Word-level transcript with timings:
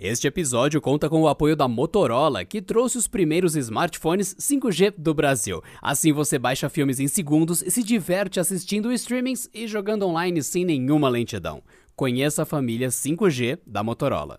Este 0.00 0.28
episódio 0.28 0.80
conta 0.80 1.10
com 1.10 1.22
o 1.22 1.26
apoio 1.26 1.56
da 1.56 1.66
Motorola, 1.66 2.44
que 2.44 2.62
trouxe 2.62 2.96
os 2.96 3.08
primeiros 3.08 3.56
smartphones 3.56 4.32
5G 4.36 4.94
do 4.96 5.12
Brasil. 5.12 5.60
Assim 5.82 6.12
você 6.12 6.38
baixa 6.38 6.68
filmes 6.68 7.00
em 7.00 7.08
segundos 7.08 7.62
e 7.62 7.70
se 7.72 7.82
diverte 7.82 8.38
assistindo 8.38 8.92
streamings 8.92 9.50
e 9.52 9.66
jogando 9.66 10.06
online 10.06 10.40
sem 10.40 10.64
nenhuma 10.64 11.08
lentidão. 11.08 11.64
Conheça 11.96 12.44
a 12.44 12.46
família 12.46 12.90
5G 12.90 13.58
da 13.66 13.82
Motorola. 13.82 14.38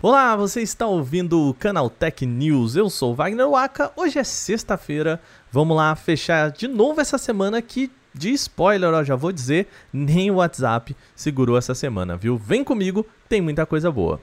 Olá, 0.00 0.34
você 0.34 0.62
está 0.62 0.86
ouvindo 0.86 1.46
o 1.46 1.52
Canal 1.52 1.90
Tech 1.90 2.24
News. 2.24 2.74
Eu 2.74 2.88
sou 2.88 3.14
Wagner 3.14 3.50
Waka. 3.50 3.92
Hoje 3.96 4.18
é 4.18 4.24
sexta-feira. 4.24 5.20
Vamos 5.52 5.76
lá 5.76 5.94
fechar 5.94 6.50
de 6.50 6.66
novo 6.66 7.02
essa 7.02 7.18
semana 7.18 7.60
que 7.60 7.90
de 8.14 8.30
spoiler, 8.32 8.92
ó, 8.92 9.04
já 9.04 9.16
vou 9.16 9.32
dizer, 9.32 9.68
nem 9.92 10.30
o 10.30 10.36
WhatsApp 10.36 10.96
segurou 11.14 11.56
essa 11.56 11.74
semana, 11.74 12.16
viu? 12.16 12.36
Vem 12.36 12.64
comigo, 12.64 13.06
tem 13.28 13.40
muita 13.40 13.64
coisa 13.64 13.90
boa. 13.90 14.20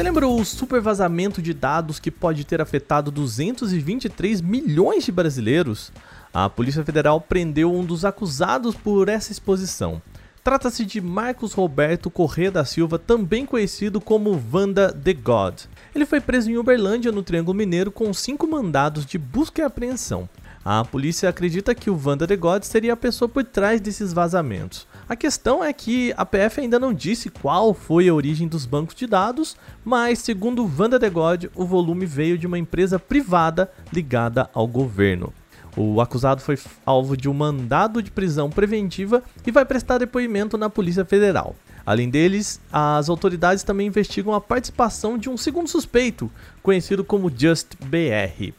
Você 0.00 0.04
lembra 0.04 0.26
o 0.26 0.44
super 0.46 0.80
vazamento 0.80 1.42
de 1.42 1.52
dados 1.52 2.00
que 2.00 2.10
pode 2.10 2.46
ter 2.46 2.58
afetado 2.58 3.10
223 3.10 4.40
milhões 4.40 5.04
de 5.04 5.12
brasileiros? 5.12 5.92
A 6.32 6.48
Polícia 6.48 6.84
Federal 6.84 7.20
prendeu 7.20 7.74
um 7.74 7.84
dos 7.84 8.04
acusados 8.04 8.76
por 8.76 9.08
essa 9.08 9.32
exposição. 9.32 10.00
Trata-se 10.44 10.86
de 10.86 11.00
Marcos 11.00 11.52
Roberto 11.52 12.08
Corrêa 12.08 12.52
da 12.52 12.64
Silva, 12.64 13.00
também 13.00 13.44
conhecido 13.44 14.00
como 14.00 14.38
Vanda 14.38 14.92
the 14.92 15.12
God. 15.12 15.62
Ele 15.92 16.06
foi 16.06 16.20
preso 16.20 16.48
em 16.48 16.56
Uberlândia, 16.56 17.10
no 17.10 17.22
Triângulo 17.22 17.56
Mineiro, 17.56 17.90
com 17.90 18.14
cinco 18.14 18.46
mandados 18.46 19.04
de 19.04 19.18
busca 19.18 19.60
e 19.60 19.64
apreensão. 19.64 20.28
A 20.64 20.84
polícia 20.84 21.28
acredita 21.28 21.74
que 21.74 21.90
o 21.90 21.96
Vanda 21.96 22.28
the 22.28 22.36
God 22.36 22.62
seria 22.62 22.92
a 22.92 22.96
pessoa 22.96 23.28
por 23.28 23.42
trás 23.42 23.80
desses 23.80 24.12
vazamentos. 24.12 24.86
A 25.08 25.16
questão 25.16 25.64
é 25.64 25.72
que 25.72 26.14
a 26.16 26.24
PF 26.24 26.60
ainda 26.60 26.78
não 26.78 26.94
disse 26.94 27.28
qual 27.28 27.74
foi 27.74 28.08
a 28.08 28.14
origem 28.14 28.46
dos 28.46 28.66
bancos 28.66 28.94
de 28.94 29.06
dados, 29.06 29.56
mas 29.84 30.20
segundo 30.20 30.66
Vanda 30.66 31.00
the 31.00 31.10
God, 31.10 31.46
o 31.56 31.64
volume 31.64 32.06
veio 32.06 32.38
de 32.38 32.46
uma 32.46 32.58
empresa 32.58 33.00
privada 33.00 33.70
ligada 33.92 34.48
ao 34.54 34.68
governo. 34.68 35.34
O 35.76 36.00
acusado 36.00 36.40
foi 36.40 36.58
alvo 36.84 37.16
de 37.16 37.28
um 37.28 37.34
mandado 37.34 38.02
de 38.02 38.10
prisão 38.10 38.50
preventiva 38.50 39.22
e 39.46 39.50
vai 39.50 39.64
prestar 39.64 39.98
depoimento 39.98 40.58
na 40.58 40.68
Polícia 40.68 41.04
Federal. 41.04 41.54
Além 41.86 42.10
deles, 42.10 42.60
as 42.72 43.08
autoridades 43.08 43.62
também 43.62 43.86
investigam 43.86 44.34
a 44.34 44.40
participação 44.40 45.16
de 45.16 45.30
um 45.30 45.36
segundo 45.36 45.68
suspeito, 45.68 46.30
conhecido 46.62 47.04
como 47.04 47.30
Just 47.34 47.74
BR. 47.80 48.52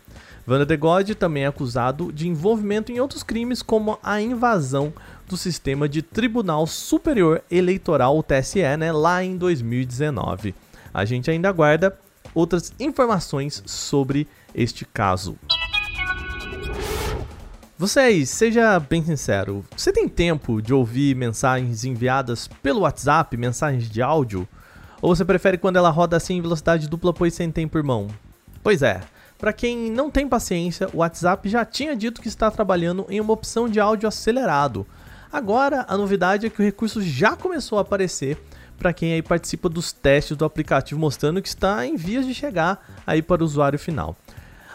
Vanda 0.45 0.66
de 0.66 0.76
God 0.76 1.12
também 1.12 1.44
é 1.44 1.48
acusado 1.48 2.12
de 2.12 2.28
envolvimento 2.28 2.92
em 2.92 3.00
outros 3.00 3.23
crimes, 3.23 3.62
como 3.62 4.00
a 4.02 4.20
invasão 4.20 4.92
do 5.28 5.38
sistema 5.38 5.88
de 5.88 6.02
Tribunal 6.02 6.66
Superior 6.66 7.44
Eleitoral, 7.50 8.18
o 8.18 8.23
TSE, 8.23 8.62
né, 8.78 8.92
lá 8.92 9.23
em 9.23 9.38
2019. 9.38 10.56
A 10.94 11.06
gente 11.06 11.30
ainda 11.30 11.48
aguarda 11.48 11.98
outras 12.34 12.73
informações 12.80 13.62
sobre 13.66 14.28
este 14.53 14.84
caso. 14.84 15.38
Vocês, 17.82 18.30
seja 18.30 18.80
bem 18.80 19.04
sincero, 19.04 19.66
você 19.76 19.92
tem 19.92 20.08
tempo 20.08 20.62
de 20.62 20.72
ouvir 20.72 21.16
mensagens 21.16 21.84
enviadas 21.84 22.48
pelo 22.62 22.82
WhatsApp, 22.82 23.36
mensagens 23.36 23.90
de 23.90 24.04
áudio? 24.04 24.48
Ou 25.02 25.16
você 25.16 25.26
prefere 25.26 25.58
quando 25.58 25.78
ela 25.78 25.90
roda 25.90 26.16
assim 26.16 26.36
em 26.36 26.42
velocidade 26.44 26.88
dupla, 26.88 27.12
pois 27.12 27.34
sem 27.34 27.50
tempo, 27.50 27.80
irmão? 27.80 28.08
Pois 28.62 28.84
é, 28.84 29.02
para 29.36 29.52
quem 29.52 29.90
não 29.90 30.12
tem 30.12 30.30
paciência, 30.30 30.90
o 30.94 30.98
WhatsApp 30.98 31.50
já 31.50 31.66
tinha 31.66 31.96
dito 31.96 32.22
que 32.22 32.28
está 32.28 32.52
trabalhando 32.52 33.04
em 33.09 33.20
uma 33.20 33.34
opção 33.34 33.68
de 33.68 33.80
áudio 33.80 34.08
acelerado. 34.08 34.86
Agora, 35.34 35.84
a 35.90 35.98
novidade 35.98 36.46
é 36.46 36.52
que 36.52 36.62
o 36.62 36.63
recurso 36.63 37.02
já 37.02 37.36
começou 37.36 37.80
a 37.80 37.81
aparecer 37.81 38.38
para 38.78 38.94
quem 38.94 39.13
aí 39.13 39.24
participa 39.24 39.68
dos 39.68 39.92
testes 39.92 40.38
do 40.38 40.46
aplicativo, 40.46 41.00
mostrando 41.00 41.42
que 41.42 41.48
está 41.48 41.84
em 41.84 41.96
vias 41.96 42.28
de 42.28 42.36
chegar 42.36 42.88
aí 43.08 43.24
para 43.24 43.42
o 43.42 43.46
usuário 43.46 43.80
final. 43.80 44.16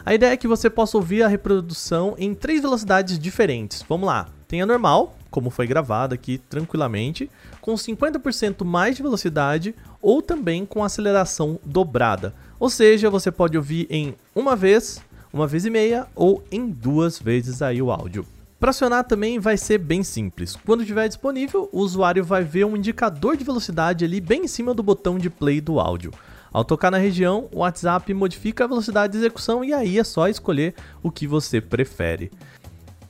A 0.06 0.14
ideia 0.14 0.34
é 0.34 0.36
que 0.36 0.46
você 0.46 0.70
possa 0.70 0.96
ouvir 0.96 1.24
a 1.24 1.26
reprodução 1.26 2.14
em 2.16 2.32
três 2.32 2.62
velocidades 2.62 3.18
diferentes. 3.18 3.84
Vamos 3.88 4.06
lá. 4.06 4.28
Tem 4.46 4.62
a 4.62 4.66
normal, 4.66 5.16
como 5.32 5.50
foi 5.50 5.66
gravada 5.66 6.14
aqui 6.14 6.38
tranquilamente, 6.38 7.28
com 7.60 7.74
50% 7.74 8.64
mais 8.64 8.94
de 8.94 9.02
velocidade 9.02 9.74
ou 10.00 10.22
também 10.22 10.64
com 10.64 10.84
aceleração 10.84 11.58
dobrada. 11.64 12.32
Ou 12.60 12.70
seja, 12.70 13.10
você 13.10 13.32
pode 13.32 13.56
ouvir 13.56 13.88
em 13.90 14.14
uma 14.32 14.54
vez, 14.54 15.02
uma 15.32 15.44
vez 15.44 15.66
e 15.66 15.70
meia 15.70 16.06
ou 16.14 16.40
em 16.52 16.68
duas 16.68 17.18
vezes 17.18 17.60
aí 17.60 17.82
o 17.82 17.90
áudio. 17.90 18.24
Para 18.60 18.70
acionar 18.70 19.02
também 19.02 19.40
vai 19.40 19.56
ser 19.56 19.78
bem 19.78 20.04
simples. 20.04 20.54
Quando 20.54 20.82
estiver 20.82 21.08
disponível, 21.08 21.68
o 21.72 21.80
usuário 21.80 22.24
vai 22.24 22.44
ver 22.44 22.64
um 22.64 22.76
indicador 22.76 23.36
de 23.36 23.42
velocidade 23.42 24.04
ali 24.04 24.20
bem 24.20 24.44
em 24.44 24.48
cima 24.48 24.72
do 24.72 24.84
botão 24.84 25.18
de 25.18 25.28
play 25.28 25.60
do 25.60 25.80
áudio. 25.80 26.12
Ao 26.56 26.64
tocar 26.64 26.90
na 26.90 26.96
região, 26.96 27.50
o 27.52 27.58
WhatsApp 27.58 28.14
modifica 28.14 28.64
a 28.64 28.66
velocidade 28.66 29.12
de 29.12 29.18
execução 29.18 29.62
e 29.62 29.74
aí 29.74 29.98
é 29.98 30.02
só 30.02 30.26
escolher 30.26 30.74
o 31.02 31.10
que 31.10 31.26
você 31.26 31.60
prefere. 31.60 32.32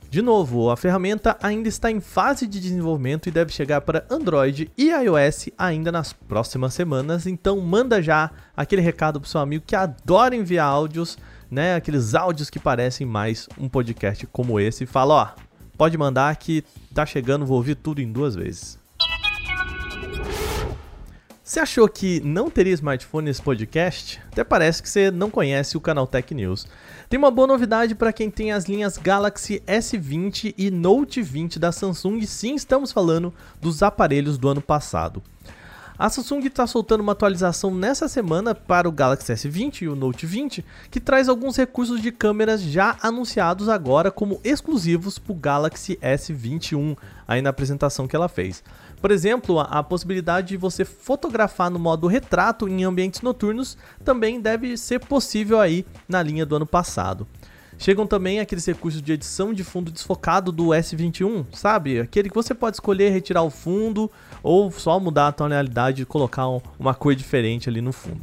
De 0.09 0.21
novo, 0.21 0.69
a 0.69 0.75
ferramenta 0.75 1.37
ainda 1.41 1.69
está 1.69 1.89
em 1.89 2.01
fase 2.01 2.45
de 2.45 2.59
desenvolvimento 2.59 3.29
e 3.29 3.31
deve 3.31 3.53
chegar 3.53 3.79
para 3.79 4.05
Android 4.09 4.69
e 4.77 4.89
iOS 4.89 5.47
ainda 5.57 5.93
nas 5.93 6.11
próximas 6.11 6.73
semanas, 6.73 7.25
então 7.25 7.61
manda 7.61 8.01
já 8.01 8.31
aquele 8.53 8.81
recado 8.81 9.17
para 9.17 9.29
seu 9.29 9.39
amigo 9.39 9.63
que 9.65 9.77
adora 9.77 10.35
enviar 10.35 10.67
áudios, 10.67 11.17
né, 11.49 11.75
aqueles 11.75 12.15
áudios 12.15 12.49
que 12.49 12.59
parecem 12.59 13.07
mais 13.07 13.47
um 13.57 13.69
podcast 13.69 14.27
como 14.27 14.59
esse, 14.59 14.85
fala, 14.85 15.13
ó, 15.13 15.27
pode 15.77 15.97
mandar 15.97 16.35
que 16.35 16.65
tá 16.93 17.05
chegando, 17.05 17.45
vou 17.45 17.55
ouvir 17.55 17.75
tudo 17.75 18.01
em 18.01 18.11
duas 18.11 18.35
vezes. 18.35 18.77
Você 21.47 21.61
achou 21.61 21.87
que 21.87 22.19
não 22.25 22.49
teria 22.49 22.73
smartphone 22.73 23.27
nesse 23.27 23.41
podcast? 23.41 24.21
Até 24.29 24.43
parece 24.43 24.83
que 24.83 24.89
você 24.89 25.09
não 25.09 25.29
conhece 25.29 25.77
o 25.77 25.79
canal 25.79 26.05
Tech 26.05 26.35
News. 26.35 26.67
Tem 27.07 27.17
uma 27.17 27.31
boa 27.31 27.47
novidade 27.47 27.95
para 27.95 28.11
quem 28.11 28.29
tem 28.29 28.51
as 28.51 28.65
linhas 28.65 28.97
Galaxy 28.97 29.63
S20 29.65 30.53
e 30.57 30.69
Note 30.69 31.21
20 31.21 31.57
da 31.57 31.71
Samsung. 31.71 32.21
Sim, 32.23 32.55
estamos 32.55 32.91
falando 32.91 33.33
dos 33.61 33.81
aparelhos 33.81 34.37
do 34.37 34.49
ano 34.49 34.61
passado. 34.61 35.23
A 35.99 36.11
Samsung 36.11 36.45
está 36.45 36.67
soltando 36.67 37.01
uma 37.01 37.13
atualização 37.13 37.73
nessa 37.73 38.07
semana 38.07 38.53
para 38.53 38.87
o 38.87 38.91
Galaxy 38.91 39.33
S20 39.33 39.81
e 39.81 39.87
o 39.87 39.95
Note 39.95 40.27
20 40.27 40.63
que 40.91 40.99
traz 40.99 41.27
alguns 41.27 41.57
recursos 41.57 41.99
de 41.99 42.11
câmeras 42.11 42.61
já 42.61 42.95
anunciados 43.01 43.67
agora 43.67 44.11
como 44.11 44.39
exclusivos 44.43 45.17
para 45.17 45.31
o 45.31 45.35
Galaxy 45.35 45.95
S21, 45.95 46.95
aí 47.27 47.41
na 47.41 47.49
apresentação 47.49 48.07
que 48.07 48.15
ela 48.15 48.29
fez. 48.29 48.63
Por 49.01 49.09
exemplo, 49.09 49.59
a, 49.59 49.81
possibilidade 49.81 50.49
de 50.49 50.57
você 50.57 50.85
fotografar 50.85 51.71
no 51.71 51.79
modo 51.79 52.05
retrato 52.05 52.67
em 52.67 52.83
ambientes 52.83 53.21
noturnos 53.21 53.75
também 54.05 54.39
deve 54.39 54.77
ser 54.77 54.99
possível 54.99 55.59
aí 55.59 55.83
na 56.07 56.21
linha 56.21 56.45
do 56.45 56.57
ano 56.57 56.67
passado. 56.67 57.25
Chegam 57.79 58.07
também 58.07 58.39
aqueles 58.39 58.65
recursos 58.65 59.01
de 59.01 59.13
edição 59.13 59.53
de 59.53 59.63
fundo 59.63 59.91
desfocado 59.91 60.51
do 60.51 60.67
S21, 60.67 61.45
sabe? 61.53 61.99
Aquele 61.99 62.27
que 62.27 62.35
você 62.35 62.55
pode 62.55 62.77
escolher 62.77 63.11
retirar 63.11 63.43
o 63.43 63.51
fundo 63.51 64.09
ou 64.41 64.71
só 64.71 64.99
mudar 64.99 65.27
a 65.27 65.31
tonalidade 65.31 66.01
e 66.01 66.05
colocar 66.05 66.49
um, 66.49 66.59
uma 66.79 66.95
cor 66.95 67.13
diferente 67.13 67.69
ali 67.69 67.79
no 67.79 67.93
fundo. 67.93 68.21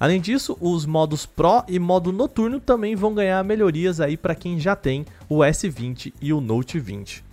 Além 0.00 0.20
disso, 0.20 0.56
os 0.60 0.84
modos 0.84 1.26
Pro 1.26 1.64
e 1.68 1.78
modo 1.78 2.12
noturno 2.12 2.60
também 2.60 2.94
vão 2.94 3.14
ganhar 3.14 3.42
melhorias 3.44 4.00
aí 4.00 4.16
para 4.16 4.34
quem 4.34 4.58
já 4.58 4.74
tem 4.76 5.04
o 5.28 5.38
S20 5.38 6.12
e 6.20 6.32
o 6.32 6.40
Note 6.40 6.78
20. 6.78 7.24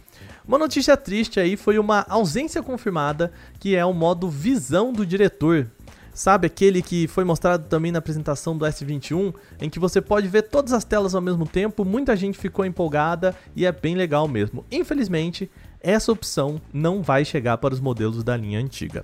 Uma 0.48 0.60
notícia 0.60 0.96
triste 0.96 1.40
aí 1.40 1.58
foi 1.58 1.80
uma 1.80 2.06
ausência 2.08 2.62
confirmada, 2.62 3.32
que 3.60 3.76
é 3.76 3.84
o 3.84 3.94
modo 3.94 4.30
visão 4.30 4.94
do 4.94 5.04
diretor. 5.04 5.68
Sabe 6.16 6.48
aquele 6.48 6.82
que 6.82 7.10
foi 7.10 7.26
mostrado 7.26 7.68
também 7.68 7.92
na 7.92 8.00
apresentação 8.00 8.58
do 8.58 8.64
S21, 8.66 9.36
em 9.60 9.70
que 9.70 9.78
você 9.78 10.00
pode 10.00 10.30
ver 10.30 10.44
todas 10.44 10.72
as 10.72 10.86
telas 10.86 11.14
ao 11.14 11.22
mesmo 11.22 11.46
tempo, 11.46 11.84
muita 11.84 12.16
gente 12.16 12.38
ficou 12.38 12.64
empolgada 12.64 13.36
e 13.54 13.66
é 13.66 13.72
bem 13.74 13.96
legal 13.96 14.26
mesmo. 14.26 14.64
Infelizmente, 14.72 15.52
essa 15.82 16.14
opção 16.14 16.62
não 16.72 17.04
vai 17.04 17.26
chegar 17.26 17.58
para 17.58 17.74
os 17.74 17.82
modelos 17.82 18.24
da 18.24 18.38
linha 18.38 18.60
antiga. 18.60 19.04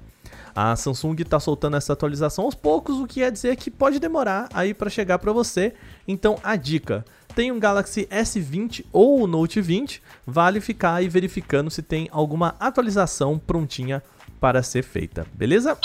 A 0.55 0.73
Samsung 0.73 1.15
está 1.19 1.37
soltando 1.37 1.75
essa 1.75 1.91
atualização 1.91 2.45
aos 2.45 2.55
poucos, 2.55 2.95
o 2.95 3.05
que 3.05 3.19
quer 3.19 3.31
dizer 3.31 3.57
que 3.57 3.69
pode 3.69 3.99
demorar 3.99 4.47
aí 4.53 4.73
para 4.73 4.89
chegar 4.89 5.19
para 5.19 5.33
você. 5.33 5.73
Então 6.07 6.39
a 6.41 6.55
dica, 6.55 7.03
tem 7.35 7.51
um 7.51 7.59
Galaxy 7.59 8.05
S20 8.05 8.85
ou 8.89 9.21
o 9.21 9.27
Note 9.27 9.59
20, 9.59 10.01
vale 10.25 10.61
ficar 10.61 10.95
aí 10.95 11.09
verificando 11.09 11.69
se 11.69 11.81
tem 11.81 12.07
alguma 12.09 12.55
atualização 12.57 13.37
prontinha 13.37 14.01
para 14.39 14.63
ser 14.63 14.83
feita, 14.83 15.27
beleza? 15.33 15.77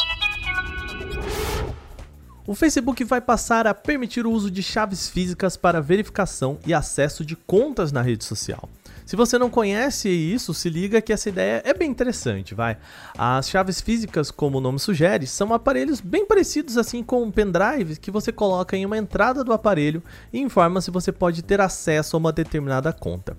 O 2.48 2.54
Facebook 2.54 3.02
vai 3.02 3.20
passar 3.20 3.66
a 3.66 3.74
permitir 3.74 4.24
o 4.24 4.30
uso 4.30 4.52
de 4.52 4.62
chaves 4.62 5.08
físicas 5.08 5.56
para 5.56 5.80
verificação 5.80 6.60
e 6.64 6.72
acesso 6.72 7.24
de 7.24 7.34
contas 7.34 7.90
na 7.90 8.00
rede 8.00 8.22
social. 8.22 8.68
Se 9.04 9.16
você 9.16 9.36
não 9.36 9.50
conhece 9.50 10.08
isso, 10.08 10.54
se 10.54 10.70
liga 10.70 11.00
que 11.00 11.12
essa 11.12 11.28
ideia 11.28 11.60
é 11.64 11.74
bem 11.74 11.90
interessante, 11.90 12.54
vai. 12.54 12.76
As 13.18 13.48
chaves 13.48 13.80
físicas, 13.80 14.30
como 14.30 14.58
o 14.58 14.60
nome 14.60 14.78
sugere, 14.78 15.26
são 15.26 15.52
aparelhos 15.52 16.00
bem 16.00 16.24
parecidos 16.24 16.78
assim 16.78 17.02
com 17.02 17.24
um 17.24 17.32
pendrive 17.32 17.96
que 17.96 18.12
você 18.12 18.30
coloca 18.30 18.76
em 18.76 18.86
uma 18.86 18.96
entrada 18.96 19.42
do 19.42 19.52
aparelho 19.52 20.00
e 20.32 20.38
informa 20.38 20.80
se 20.80 20.92
você 20.92 21.10
pode 21.10 21.42
ter 21.42 21.60
acesso 21.60 22.14
a 22.14 22.18
uma 22.18 22.32
determinada 22.32 22.92
conta. 22.92 23.34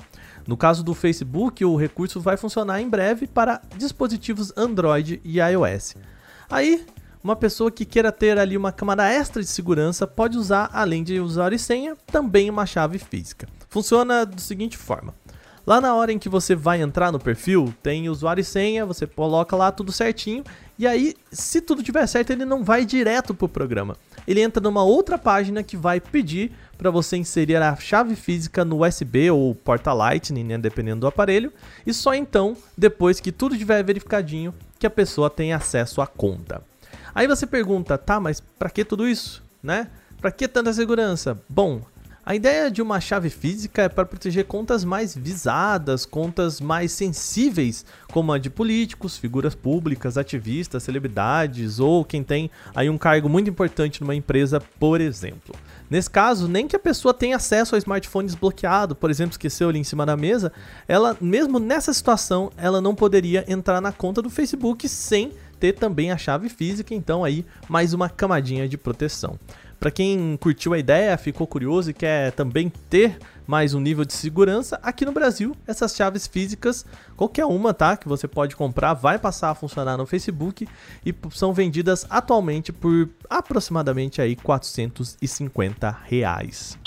No 0.45 0.57
caso 0.57 0.83
do 0.83 0.93
Facebook, 0.93 1.63
o 1.63 1.77
recurso 1.77 2.19
vai 2.19 2.35
funcionar 2.35 2.81
em 2.81 2.89
breve 2.89 3.25
para 3.25 3.61
dispositivos 3.77 4.51
Android 4.57 5.21
e 5.23 5.39
iOS. 5.39 5.95
Aí, 6.49 6.85
uma 7.23 7.35
pessoa 7.35 7.71
que 7.71 7.85
queira 7.85 8.11
ter 8.11 8.37
ali 8.37 8.55
uma 8.55 8.71
camada 8.71 9.07
extra 9.07 9.41
de 9.41 9.47
segurança 9.47 10.05
pode 10.07 10.37
usar, 10.37 10.69
além 10.71 11.03
de 11.03 11.19
usuário 11.19 11.55
e 11.55 11.59
senha, 11.59 11.95
também 12.07 12.49
uma 12.49 12.65
chave 12.65 12.99
física. 12.99 13.47
Funciona 13.69 14.25
da 14.25 14.37
seguinte 14.37 14.77
forma: 14.77 15.13
Lá 15.67 15.81
na 15.81 15.93
hora 15.93 16.13
em 16.13 16.17
que 16.17 16.29
você 16.29 16.55
vai 16.55 16.81
entrar 16.81 17.11
no 17.11 17.19
perfil, 17.19 17.73
tem 17.83 18.07
usuário 18.07 18.39
e 18.39 18.43
senha, 18.45 18.85
você 18.85 19.05
coloca 19.05 19.53
lá 19.53 19.69
tudo 19.69 19.91
certinho, 19.91 20.41
e 20.79 20.87
aí, 20.87 21.13
se 21.29 21.59
tudo 21.59 21.83
tiver 21.83 22.07
certo, 22.07 22.29
ele 22.29 22.45
não 22.45 22.63
vai 22.63 22.85
direto 22.85 23.33
pro 23.33 23.49
programa. 23.49 23.97
Ele 24.25 24.39
entra 24.39 24.63
numa 24.63 24.83
outra 24.83 25.17
página 25.17 25.61
que 25.63 25.75
vai 25.75 25.99
pedir 25.99 26.53
para 26.77 26.89
você 26.89 27.17
inserir 27.17 27.57
a 27.57 27.75
chave 27.75 28.15
física 28.15 28.63
no 28.63 28.85
USB 28.85 29.29
ou 29.29 29.53
porta 29.53 29.91
Lightning, 29.91 30.45
né, 30.45 30.57
dependendo 30.57 31.01
do 31.01 31.07
aparelho, 31.07 31.51
e 31.85 31.93
só 31.93 32.13
então, 32.13 32.55
depois 32.77 33.19
que 33.19 33.33
tudo 33.33 33.53
estiver 33.53 33.83
verificadinho, 33.83 34.53
que 34.79 34.87
a 34.87 34.89
pessoa 34.89 35.29
tem 35.29 35.51
acesso 35.51 35.99
à 35.99 36.07
conta. 36.07 36.61
Aí 37.17 37.25
você 37.25 37.47
pergunta, 37.47 37.97
tá, 37.97 38.19
mas 38.19 38.39
para 38.39 38.69
que 38.69 38.85
tudo 38.85 39.07
isso, 39.07 39.43
né? 39.63 39.87
Para 40.21 40.29
que 40.29 40.47
tanta 40.47 40.71
segurança? 40.71 41.41
Bom, 41.49 41.81
a 42.23 42.35
ideia 42.35 42.69
de 42.69 42.79
uma 42.79 43.01
chave 43.01 43.31
física 43.31 43.81
é 43.81 43.89
para 43.89 44.05
proteger 44.05 44.45
contas 44.45 44.83
mais 44.83 45.15
visadas, 45.15 46.05
contas 46.05 46.61
mais 46.61 46.91
sensíveis, 46.91 47.83
como 48.11 48.31
a 48.31 48.37
de 48.37 48.51
políticos, 48.51 49.17
figuras 49.17 49.55
públicas, 49.55 50.15
ativistas, 50.15 50.83
celebridades 50.83 51.79
ou 51.79 52.05
quem 52.05 52.21
tem 52.21 52.51
aí 52.75 52.87
um 52.87 52.99
cargo 52.99 53.27
muito 53.27 53.49
importante 53.49 53.99
numa 54.01 54.13
empresa, 54.13 54.61
por 54.79 55.01
exemplo. 55.01 55.55
Nesse 55.89 56.11
caso, 56.11 56.47
nem 56.47 56.67
que 56.67 56.75
a 56.75 56.79
pessoa 56.79 57.15
tenha 57.15 57.37
acesso 57.37 57.73
ao 57.73 57.79
smartphone 57.79 58.27
desbloqueado, 58.27 58.93
por 58.93 59.09
exemplo, 59.09 59.31
esqueceu 59.31 59.69
ali 59.69 59.79
em 59.79 59.83
cima 59.83 60.05
da 60.05 60.15
mesa, 60.15 60.51
ela 60.87 61.17
mesmo 61.19 61.57
nessa 61.57 61.91
situação, 61.93 62.51
ela 62.57 62.79
não 62.79 62.93
poderia 62.93 63.43
entrar 63.47 63.81
na 63.81 63.91
conta 63.91 64.21
do 64.21 64.29
Facebook 64.29 64.87
sem 64.87 65.31
ter 65.59 65.73
também 65.73 66.11
a 66.11 66.17
chave 66.17 66.49
física, 66.49 66.93
então 66.93 67.23
aí 67.23 67.45
mais 67.67 67.93
uma 67.93 68.09
camadinha 68.09 68.67
de 68.67 68.77
proteção. 68.77 69.39
Para 69.79 69.91
quem 69.91 70.35
curtiu 70.37 70.73
a 70.73 70.79
ideia, 70.79 71.17
ficou 71.17 71.45
curioso 71.45 71.91
e 71.91 71.93
quer 71.93 72.31
também 72.31 72.71
ter 72.89 73.17
mais 73.45 73.73
um 73.73 73.79
nível 73.79 74.03
de 74.03 74.13
segurança, 74.13 74.77
aqui 74.83 75.05
no 75.05 75.11
Brasil, 75.13 75.55
essas 75.65 75.95
chaves 75.95 76.27
físicas, 76.27 76.85
qualquer 77.15 77.45
uma, 77.45 77.73
tá, 77.73 77.95
que 77.95 78.07
você 78.07 78.27
pode 78.27 78.55
comprar, 78.55 78.93
vai 78.93 79.17
passar 79.17 79.51
a 79.51 79.55
funcionar 79.55 79.95
no 79.95 80.05
Facebook 80.05 80.67
e 81.05 81.15
são 81.31 81.53
vendidas 81.53 82.05
atualmente 82.09 82.73
por 82.73 83.09
aproximadamente 83.29 84.21
aí 84.21 84.35
450 84.35 85.97
reais. 86.03 86.77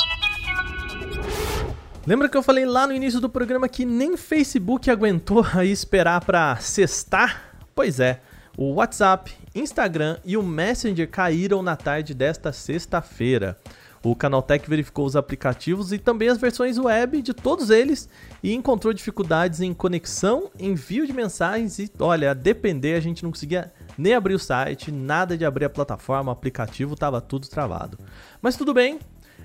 Lembra 2.06 2.28
que 2.28 2.36
eu 2.36 2.42
falei 2.42 2.66
lá 2.66 2.86
no 2.86 2.92
início 2.92 3.20
do 3.20 3.28
programa 3.28 3.68
que 3.68 3.84
nem 3.84 4.16
Facebook 4.16 4.90
aguentou 4.90 5.46
aí 5.54 5.70
esperar 5.70 6.22
para 6.24 6.56
sextar? 6.56 7.54
Pois 7.74 8.00
é, 8.00 8.20
o 8.56 8.74
WhatsApp, 8.74 9.32
Instagram 9.54 10.18
e 10.24 10.36
o 10.36 10.42
Messenger 10.42 11.08
caíram 11.08 11.62
na 11.62 11.76
tarde 11.76 12.14
desta 12.14 12.52
sexta-feira. 12.52 13.56
O 14.02 14.16
Canaltech 14.16 14.68
verificou 14.68 15.04
os 15.04 15.14
aplicativos 15.14 15.92
e 15.92 15.98
também 15.98 16.30
as 16.30 16.38
versões 16.38 16.78
web 16.78 17.20
de 17.20 17.34
todos 17.34 17.68
eles 17.68 18.08
e 18.42 18.54
encontrou 18.54 18.94
dificuldades 18.94 19.60
em 19.60 19.74
conexão, 19.74 20.50
envio 20.58 21.06
de 21.06 21.12
mensagens 21.12 21.78
e, 21.78 21.90
olha, 21.98 22.30
a 22.30 22.34
depender 22.34 22.94
a 22.94 23.00
gente 23.00 23.22
não 23.22 23.30
conseguia 23.30 23.70
nem 23.98 24.14
abrir 24.14 24.34
o 24.34 24.38
site, 24.38 24.90
nada 24.90 25.36
de 25.36 25.44
abrir 25.44 25.66
a 25.66 25.70
plataforma, 25.70 26.30
o 26.30 26.32
aplicativo, 26.32 26.94
estava 26.94 27.20
tudo 27.20 27.46
travado. 27.48 27.98
Mas 28.40 28.56
tudo 28.56 28.72
bem, 28.72 28.98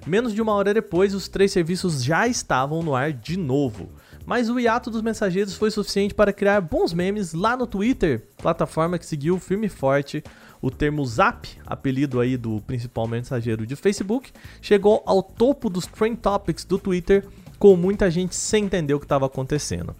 menos 0.07 0.33
de 0.33 0.41
uma 0.41 0.53
hora 0.53 0.73
depois 0.73 1.13
os 1.13 1.27
três 1.27 1.51
serviços 1.51 2.01
já 2.01 2.25
estavam 2.25 2.81
no 2.81 2.95
ar 2.95 3.11
de 3.11 3.37
novo. 3.37 3.89
Mas 4.25 4.49
o 4.49 4.59
hiato 4.59 4.89
dos 4.89 5.01
mensageiros 5.01 5.55
foi 5.55 5.69
suficiente 5.69 6.13
para 6.13 6.33
criar 6.33 6.59
bons 6.61 6.93
memes 6.93 7.33
lá 7.33 7.55
no 7.55 7.67
Twitter, 7.67 8.27
plataforma 8.37 8.97
que 8.97 9.05
seguiu 9.05 9.39
firme 9.39 9.67
e 9.67 9.69
forte. 9.69 10.23
O 10.61 10.71
termo 10.71 11.05
Zap, 11.05 11.47
apelido 11.65 12.19
aí 12.19 12.35
do 12.35 12.59
principal 12.61 13.07
mensageiro 13.07 13.67
de 13.67 13.75
Facebook, 13.75 14.31
chegou 14.61 15.03
ao 15.05 15.21
topo 15.21 15.69
dos 15.69 15.85
trend 15.85 16.17
topics 16.17 16.65
do 16.65 16.79
Twitter, 16.79 17.23
com 17.59 17.75
muita 17.75 18.09
gente 18.09 18.35
sem 18.35 18.65
entender 18.65 18.95
o 18.95 18.99
que 18.99 19.05
estava 19.05 19.27
acontecendo. 19.27 19.95